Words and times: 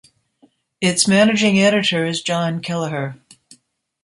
Its 0.81 1.07
managing 1.07 1.59
editor 1.59 2.03
is 2.07 2.23
John 2.23 2.59
Kelleher. 2.59 3.21